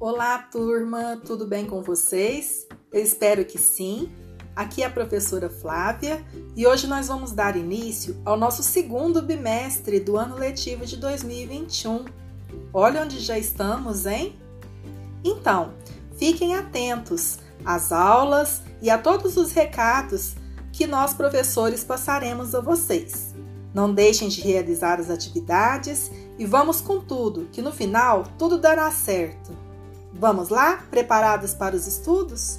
Olá, 0.00 0.38
turma, 0.38 1.20
tudo 1.26 1.44
bem 1.44 1.66
com 1.66 1.82
vocês? 1.82 2.68
Eu 2.92 3.02
espero 3.02 3.44
que 3.44 3.58
sim. 3.58 4.08
Aqui 4.54 4.84
é 4.84 4.86
a 4.86 4.90
professora 4.90 5.50
Flávia 5.50 6.24
e 6.54 6.64
hoje 6.64 6.86
nós 6.86 7.08
vamos 7.08 7.32
dar 7.32 7.56
início 7.56 8.16
ao 8.24 8.36
nosso 8.36 8.62
segundo 8.62 9.20
bimestre 9.20 9.98
do 9.98 10.16
ano 10.16 10.36
letivo 10.36 10.86
de 10.86 10.96
2021. 10.98 12.04
Olha 12.72 13.02
onde 13.02 13.18
já 13.18 13.36
estamos, 13.36 14.06
hein? 14.06 14.38
Então, 15.24 15.74
fiquem 16.16 16.54
atentos 16.54 17.40
às 17.64 17.90
aulas 17.90 18.62
e 18.80 18.88
a 18.90 18.98
todos 18.98 19.36
os 19.36 19.50
recados 19.50 20.36
que 20.72 20.86
nós, 20.86 21.12
professores, 21.12 21.82
passaremos 21.82 22.54
a 22.54 22.60
vocês. 22.60 23.34
Não 23.74 23.92
deixem 23.92 24.28
de 24.28 24.42
realizar 24.42 25.00
as 25.00 25.10
atividades 25.10 26.08
e 26.38 26.46
vamos 26.46 26.80
com 26.80 27.00
tudo, 27.00 27.48
que 27.50 27.60
no 27.60 27.72
final 27.72 28.22
tudo 28.38 28.58
dará 28.58 28.88
certo. 28.92 29.66
Vamos 30.18 30.48
lá? 30.48 30.82
Preparados 30.90 31.54
para 31.54 31.76
os 31.76 31.86
estudos? 31.86 32.58